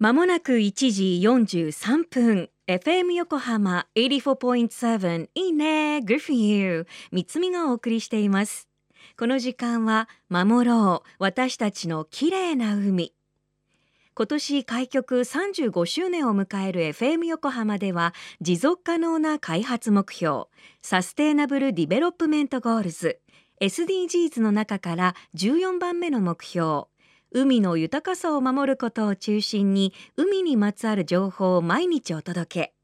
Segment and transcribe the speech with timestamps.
[0.00, 2.48] まもなく1時43分。
[2.66, 5.98] FM 横浜84.7いいね。
[5.98, 8.66] Good for you 三つみがお送りしています。
[9.18, 11.08] この時間は守ろう。
[11.18, 13.12] 私たちの綺麗な海。
[14.14, 20.44] 今年開局35周年を迎える FM 横浜では持続可能な開発目標
[20.80, 23.20] サステイナブルディベロップメントゴールズ
[23.60, 26.84] SDGs の中から14番目の目標
[27.32, 32.74] 海の豊かさを守ることを中心に海にまつわる情報を毎日お届け。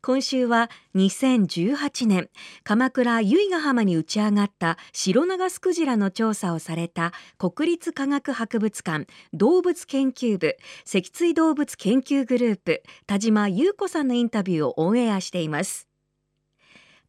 [0.00, 2.30] 今週は2018年
[2.62, 15.89] 鎌倉由比ヶ浜に打ち上がったシロナガスクジラの調査をされた国立科学博物館動物研究部脊椎動物研究グループ田島優子さんのインタビューをオンエアしています。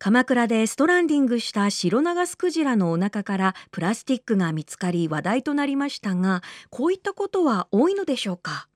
[0.04, 6.42] 鎌倉でストランディングしたシロナガスクジラのお腹からプラスチックが見つかり話題となりましたが
[6.72, 8.68] こういったことは多いのでしょうか？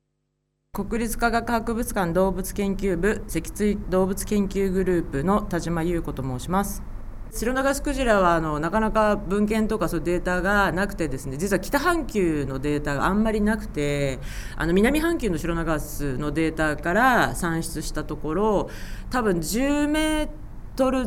[0.71, 6.84] 国立科学博物館動物研究部脊椎動物研究グループの田島優子と申します。
[7.31, 14.20] シロナガスクジラはあのなかなか文献とかそうデータがなくてですね実は北半球のデータがあんまりなくて
[14.55, 18.70] あの南半球のシロナガスのデータから算出したところ
[19.09, 20.45] 多分10メートル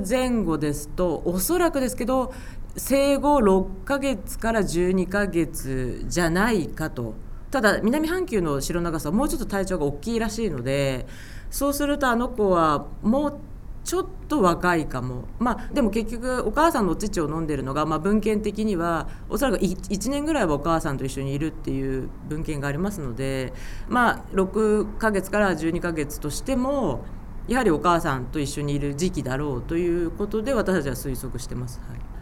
[0.08, 2.32] 前後ですとおそらくですけど
[2.76, 7.14] 生後6ヶ月から12ヶ月じゃないかと。
[7.50, 11.06] ただ南半球の白長さはもうちょっと体調が大きいらしいので
[11.50, 13.40] そうするとあの子はもう
[13.84, 15.24] ちょっと若いかも。
[15.38, 23.54] まあでも結局お母さんのお乳を飲んでるのが、まあ、文献的にはおそらく1年ぐらいはお母さんと一緒にいるっていう文献がありますので
[23.88, 27.06] まあ6ヶ月から12ヶ月としても
[27.48, 31.80] やはりお母さんと一緒にいる時期だろうということで私たちは推測してます。
[31.88, 32.18] はい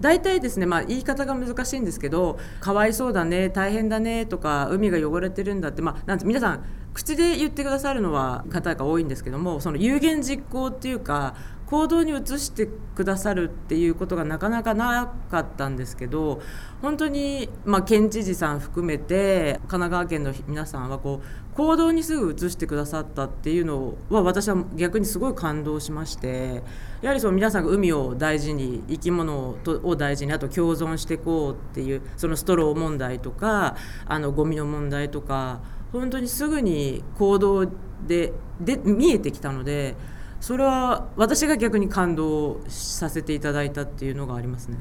[0.00, 11.34] 大体ですね、まあ、言い方が難しいんですけどかわいそうだね大変だねとか海が汚れてるんだって、まあ、なん皆さん口で言ってくださるのは方が多いんですけどもその有言実行っていうか
[11.68, 12.66] 行動に移して
[12.96, 16.40] くださるっていうことがなかなかなかったんですけど
[16.80, 26.62] 本当に、まあ、県知事さん含めて神奈川県の皆さんはこう行動にすぐ移してくださったっていうのは私は逆にすごい感動しまして
[27.02, 33.76] やはりその皆さんが海を大事に生き物を大事にあと共存していこうっていうそのストロー問題とか
[34.06, 35.60] あのゴミの問題とか
[35.92, 37.66] 本当にすぐに行動
[38.06, 39.94] でで見えてきたので。
[40.40, 44.76] それは私が逆に感動させていただいたっていうのがありますね。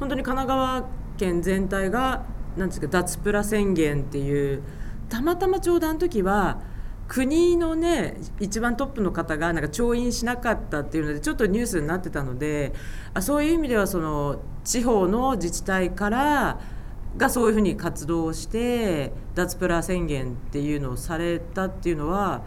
[0.00, 2.24] 本当に神奈川県全体が
[2.56, 4.62] なんですか脱プラ宣言っていう
[5.08, 6.60] たまたまちょうどあの時は
[7.06, 12.72] 国のね一番トップの方がなんか調印しなかったっていうのでちょっとニュースになってたので
[13.12, 16.60] あそういう意味ではその地方の自治体から
[17.16, 22.42] がそういうふうに活動して脱プラ宣言っていうのをされたっていうのは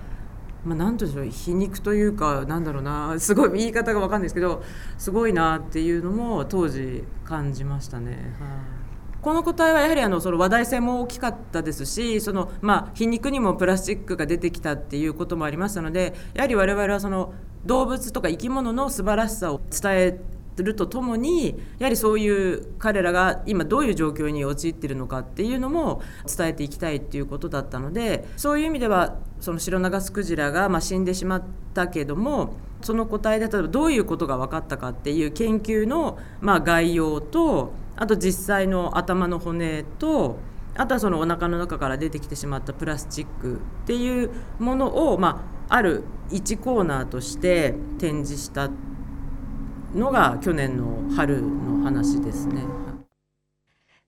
[0.65, 4.63] まあ、なんとでしょう皮肉というかなんだろうなすごい言い方が分かんないですけど
[4.97, 8.35] すごいなっていうのも当時感じましたね。
[8.39, 8.77] はい
[9.21, 17.33] この答えはやはりあのその話題性も大きかったですしその、まあ、皮肉にもプラスチックが出てきたっていうこともありましたのでやはり我々はその
[17.65, 20.19] 動物とか生き物の素晴らしさを伝え
[20.63, 40.37] るとともにやはりそういう彼らが今どういう状況に陥ってるのかっていうのも伝えていきたいっていうことだったのでそういう意味ではそのシロナガスクジラがま死んでしまったけどもその答えで例えばどういうことが分かったかっていう研究のま概要とあと実際の頭の骨と
[40.75, 44.29] あとはそのお腹の中から出てきてしまったプラスチックっていう
[44.59, 48.69] ものを、まあ、ある1コーナーとして展示した
[49.97, 52.63] のが去年の春の話ですね。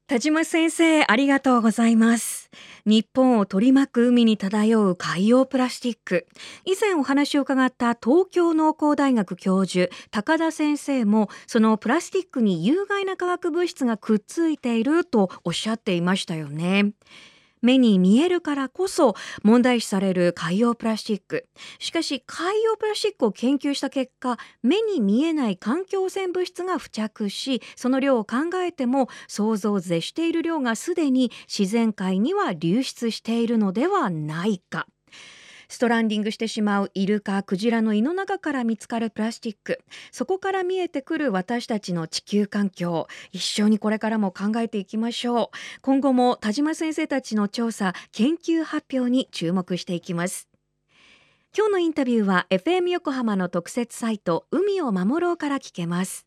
[0.07, 2.49] 田島先生ありがとうございます。
[2.83, 6.25] 日本を取り巻く海に漂う海洋プラスチック。
[6.65, 16.93] 以前お話を伺った東京農工大学教授高田先生もそのプラスチックに有害な化学物質がくっついているとおっしゃっていましたよね。
[17.61, 21.47] 目に見えるからこそ問題視される海洋プラスチック。
[21.79, 34.87] しかし海洋プラスチックを研究した結果目に見えない環境汚染物質が付着しその量を考えても想像を絶している量がすでに自然界には流出しているのではないか。
[35.69, 39.79] ストランディングしてしまうイルカクジラの胃の中から見つかるプラスチック。
[40.11, 43.07] そこから見えてくる私たちの地球環境。
[43.31, 45.57] 一緒にこれからも考えていきましょう。
[45.81, 50.49] 今後も田島先生たちの調査研究発表に注目していきます。
[51.55, 56.25] 今日のインタビューは FM 横浜の特設サイト海を守ろうから聞けます。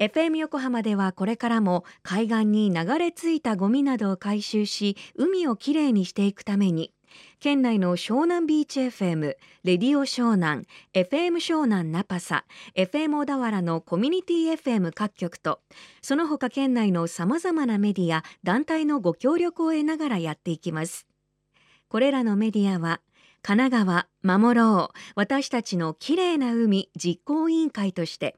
[0.00, 6.92] FM 横浜ではこれからも海岸に流れ着いたゴミなどを回収し海をきれいにしていくために
[7.40, 12.44] 県内の湘南ビーチ FM、レディオ湘南、FM 湘南ナパサ、
[12.76, 15.60] FM 小田原のコミュニティ FM 各局と、
[16.02, 21.06] その他県内の様々なメディア、団体のご協力を得ながらやっていきます。
[21.88, 23.00] これらのメディアは、
[23.44, 23.84] 神奈
[24.22, 28.36] 川守ろう私たちのきれいな海実行委員会として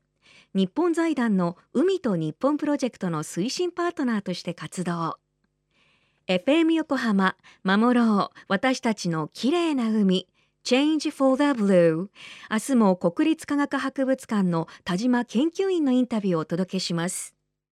[0.54, 5.18] 日本財団の海と日本プロジェクトの推進パートナーとして活動
[6.26, 10.26] FM 横浜守ろう私たちの綺麗な海
[10.64, 12.08] Change for the Blue
[12.50, 17.34] 明日も国立科学博物館の田島研究員のインタビューをお届けします。